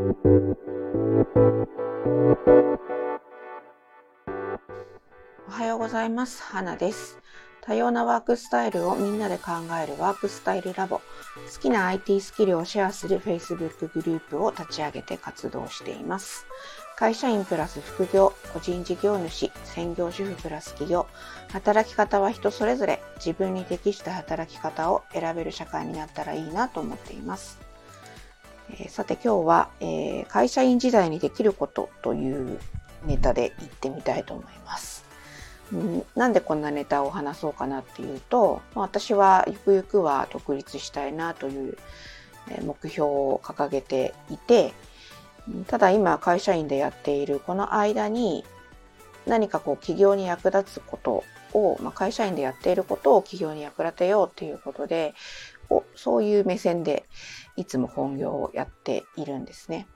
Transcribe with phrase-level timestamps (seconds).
[0.00, 0.04] お
[5.52, 6.42] はようございます。
[6.42, 7.18] 花です。
[7.60, 9.50] 多様なワークスタイルをみんなで考
[9.82, 11.02] えるワークスタイルラボ。
[11.52, 16.46] 好きな IT スキルをシェアする Facebook グループを立ち上げて活動しています。
[16.96, 21.06] 会社員プラス副業、個人事業主、専業主婦プラス企業、
[21.52, 27.69] 働き方は人それぞれ自分に適した働き方を選べる社会になったらいいなと思っています。
[28.78, 32.58] えー、さて今日は、えー、会社員時代にできることという
[33.04, 35.04] ネタで言ってみたいと思います。
[36.16, 41.78] なんでこんなネタを話そうかなっていうと、ま私はゆくゆくは独立したいなという
[42.64, 44.72] 目標を掲げていて、
[45.68, 48.44] ただ今会社員でやっているこの間に
[49.26, 55.14] 何かこう企業に役立つことを、まあ、会社員でやっていることを企業に役立てようっていうことで、
[55.94, 57.04] そういう目線で
[57.56, 59.86] いつも本業をやっているんですね。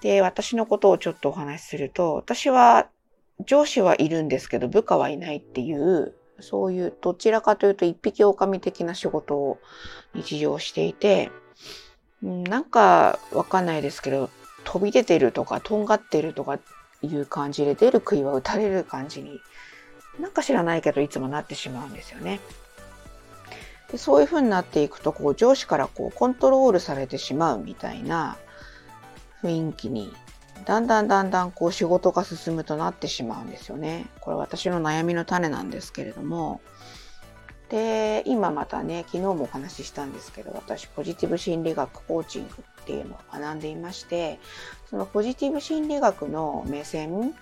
[0.00, 2.88] で、私のことをちょっとお話しすると、私は
[3.46, 9.58] 上司はいるんですけど部下はいないっていう、そういうどちらかというと一匹狼的な仕事を
[10.14, 11.30] 日常していて、
[12.22, 14.30] なんかわかんないですけど、
[14.64, 16.58] 飛び出てるとか、とんがってるとか
[17.02, 19.40] いう感じで出る杭は打たれる感じに、
[20.20, 22.40] なんか知らないけどいつもなってしまうんですよね。
[23.90, 28.36] でそういう風になっていくと、こう上司からこうコントロールされてしまうみたいな
[29.42, 30.12] 雰囲気に
[30.64, 34.06] だんだんだんだんこう仕事が進むとなってしまうんですよね。
[34.20, 36.60] これ私の悩みの種なんですけれども。
[37.70, 44.40] で、今またね、昨日もお話ししたんですけど、私ポジティブ心理学コーチングっていうのを学んでいまして、
[44.88, 47.34] そのポジティブ心理学の目線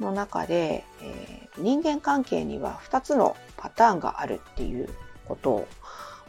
[0.00, 4.88] の中で、えー、人間関係には2つのパターンがあるっていう
[5.28, 5.68] ことを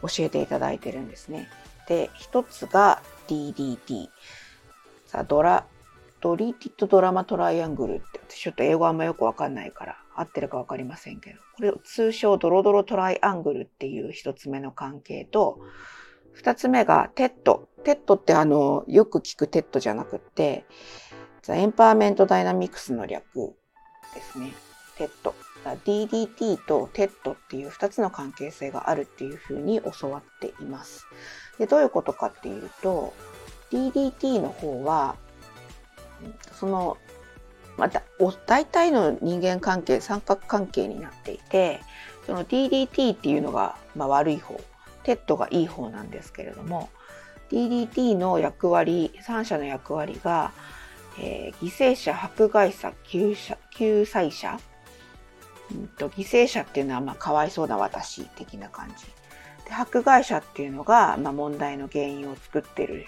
[0.02, 1.48] 教えていただいてるんですね。
[1.88, 4.08] で、1つが DDT。
[5.06, 5.66] さあ、ドラ、
[6.20, 15.58] Dreaded Drama Triangle ってちょっと英語あんまよくわかんないから合ってるかわかりませんけど、これを通称ドロドロトライアングルっていう一つ目の関係と、
[16.32, 17.68] 二つ目がテッド。
[17.84, 20.64] テッドってあの、よく聞くテッドじゃなくって、
[21.42, 23.24] The Empowerment Dynamics の略
[24.14, 24.52] ですね。
[24.96, 25.34] テッド。
[25.64, 31.06] DDT とテッドっていう二つの関係性があるっていうふうに教わっています。
[31.58, 33.12] で、どういうことかっていうと、
[33.70, 35.16] DDT の方は、
[36.52, 36.96] その、
[37.76, 38.02] また、
[38.46, 41.80] 大体の人間関係、三角関係になっていて、
[42.26, 44.60] その DDT っていうのが、まあ、悪い方、
[45.02, 46.90] テッドがいい方なんですけれども、
[47.50, 50.52] DDT の役割、三者の役割が、
[51.18, 54.60] えー、犠牲者、迫害者、救者救済者、
[55.72, 59.06] うんと、犠牲者っていうのは、まあ、かわいそうな私的な感じ。
[59.64, 63.06] で迫害者っていうのが、まあ、問題の原因を作ってる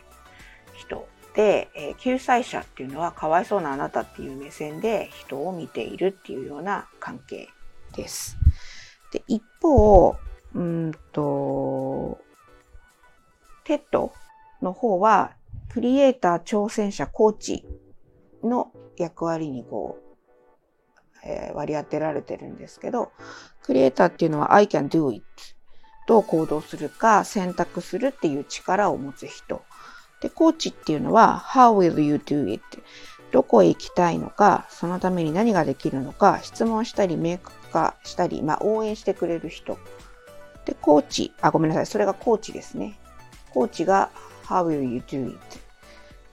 [0.75, 7.49] 人で、えー、救済者っていうのはかわいそうなあなたっていう目線で人を見ているっていうような関係
[7.95, 8.37] です。
[9.13, 10.17] で一方、
[10.55, 12.19] うんと、
[13.65, 14.13] TED
[14.61, 15.33] の方は、
[15.73, 17.65] クリエイター、挑戦者、コーチ
[18.43, 20.12] の役割にこう、
[21.25, 23.13] えー、割り当てられてるんですけど、
[23.63, 25.25] クリエイターっていうのは I can do it
[26.07, 29.63] どう行動するか選択するっていう力を持つ人。
[30.21, 32.83] で、コーチっていうのは How will you do it?
[33.31, 39.79] どこへ行きたいのか、そのために何ができるのか、質問したり明確化したり、まあ応援してくれる人。
[40.65, 41.87] で、コーチ、あ、ごめんなさい。
[41.87, 42.99] それがコーチですね。
[43.51, 44.11] コーチが
[44.45, 45.39] How will you do it?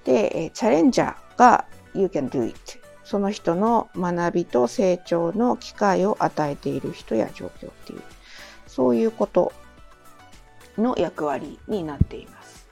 [0.03, 2.78] で、チャレンジャーが You can do it.
[3.09, 8.03] その人の学びと成長の機会を与えている人や状況っていう、
[8.67, 9.51] そういうこと
[10.77, 12.67] の役割になっています。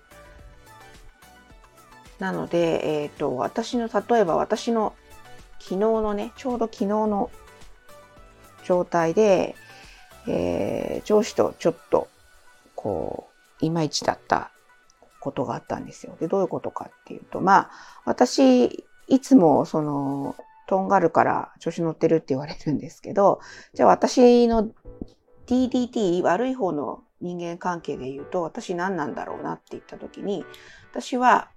[2.19, 4.93] なので、えっ、ー、と、私の、例えば私の
[5.57, 7.31] 昨日のね、ちょうど昨日の
[8.63, 9.55] 状態で、
[10.27, 12.07] えー、上司とちょっと、
[12.75, 14.51] こう、いまいちだった
[15.19, 16.15] ことがあったんですよ。
[16.19, 17.71] で、どういうことかっていうと、まあ、
[18.05, 20.35] 私、いつも、その、
[20.67, 23.39] とんがるから調子乗ってるって言われるんですけど、
[23.73, 24.69] じゃあ私の
[25.47, 30.45] DDT、悪い方の人間関係で言うと、私何なんだろうなって言った時に、
[30.91, 31.49] 私は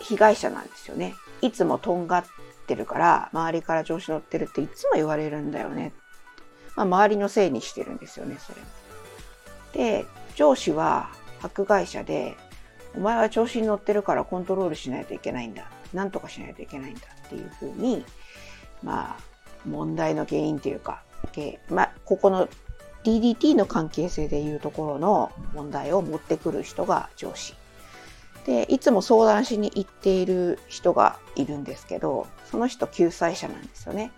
[0.00, 1.14] 被害者なんですよね。
[1.40, 2.24] いつもとんがっ
[2.66, 5.92] てるから、周りから調子乗ってるっていつも言われるんだよね。
[6.76, 8.60] まあ、周りのせいにしてるんですよね、それ
[9.72, 11.10] で、上司は
[11.42, 12.36] 迫害者で、
[12.94, 15.70] お前は調子に乗ってるからコントロールしないといけないんだ。
[15.92, 18.04] なんとかしないといけないんだっていうふうに、
[18.82, 19.22] まあ、
[19.66, 21.02] 問題の原因というか、
[21.68, 22.48] まあ、ここの
[23.04, 27.54] DDT の関係性でいうところの問題を持ってくる人が上司。
[28.46, 34.12] で、いつも相談しに行っている人がいるんですけど、その人救済者なんですよね。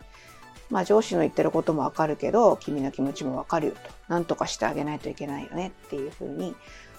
[0.71, 3.79] まあ上司の言ってることもわかるけど、君の気持ちもわかるよと。
[4.09, 6.55] なんとかしてあげないといけないよねっていうふうに、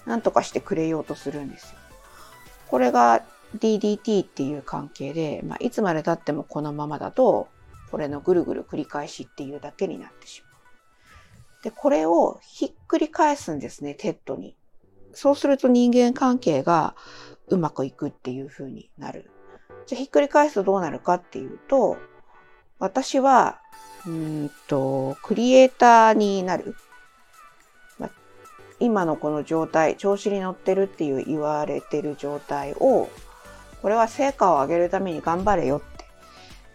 [0.06, 1.80] なんとかしてくれようとするんですよ。
[2.68, 3.24] これが
[3.58, 7.48] DDT っていう関係で、まあ、いつまで経ってもこのままだと、
[7.92, 11.64] これのぐるぐる繰り返しっていうだけになってしまう。
[11.64, 14.56] で、これをひっくり返すんですね、 TED に。
[15.14, 16.96] そうすると人間関係が
[17.48, 19.30] うまくいくっていう風になる。
[19.86, 21.98] じゃひっくり返すとどうなるかっていうと、
[22.80, 23.60] 私は、
[24.06, 26.76] うんと、クリエイターになる。
[28.80, 33.08] 今のこの状態、調子に乗ってるっていう言われてる状態を、
[33.84, 36.06] これは成果を上げるために頑張れよって。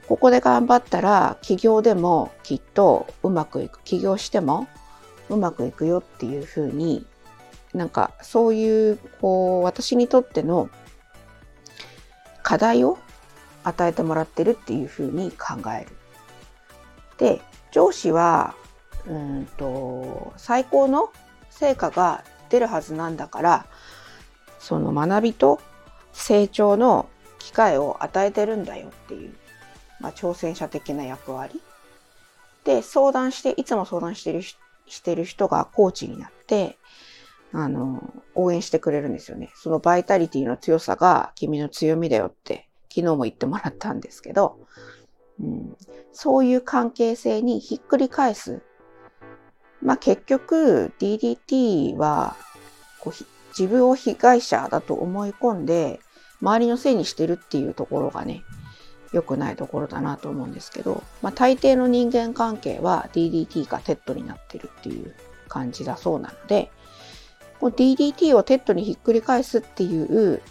[0.06, 3.82] ここで頑張ったら、起業でもきっとうまくいく。
[3.82, 4.68] 起業しても
[5.28, 7.04] うまくいくよっていうふうに
[7.74, 10.70] なんかそういう、こう、私にとっての
[12.42, 12.98] 課題を
[13.64, 15.96] 与えてもらってるっていうふうに考える。
[17.18, 17.40] で、
[17.72, 18.54] 上司は、
[19.06, 21.10] うんと、最高の
[21.50, 23.66] 成果が出るはずなんだから、
[24.58, 25.60] その学びと
[26.18, 29.34] 成長の機会を与えてるんだよっていう、
[30.00, 31.62] まあ、挑戦者的な役割。
[32.64, 34.56] で、相談して、いつも相談してる、し
[35.02, 36.76] てる人がコーチになって、
[37.52, 39.50] あの、応援してくれるんですよね。
[39.54, 44.58] そのバイタリティの強さが君の強みだよって昨日も言ってもらったんですけど、
[45.40, 45.76] うん、
[46.12, 48.60] そういう関係性にひっくり返す。
[49.80, 52.36] まあ結局 DDT は
[53.00, 53.24] こう
[53.58, 56.00] 自分を被害者だと思い込んで
[56.40, 58.44] 周りのせいにしてるっていうところがね、
[59.12, 65.14] 良くないところだなと思うんですけど、まあ大抵の人間関係は DDT がテッドになってるっていう
[65.48, 66.70] 感じだそうなので、
[67.60, 70.42] こう DDT をテッドにひっくり返すっていう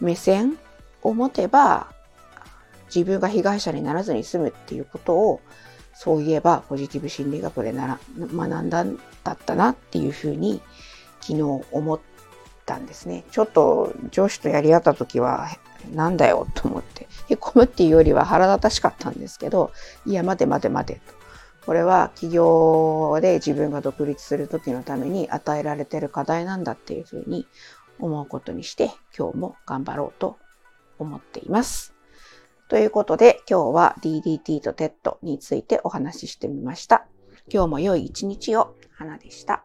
[0.00, 0.58] 目線
[1.02, 1.92] を持てば、
[2.94, 5.40] 自分が被害者にならずに済むっていうことを、
[5.94, 10.60] そういえばポジティブ心理学でなら学んだんだったなっていうふうに
[11.20, 12.13] 昨日思って
[12.64, 13.24] たんですね。
[13.30, 15.48] ちょっと上司とやり合った時は
[15.92, 19.72] なんだよと思って、へこむっていうよりは腹立たしかったんですけど、
[20.06, 21.14] いや待て待て待てと。
[21.66, 27.46] これは企業で自分が独立する時のために与えられてる課題なんだっていうふうに
[27.98, 30.36] 思うことにして今日も頑張ろうと
[30.98, 31.94] 思っています。
[32.68, 37.06] ということで今日は DDT と TED についてお話ししてみました。
[37.52, 38.74] 今日も良い一日を。
[38.96, 39.64] 花でした。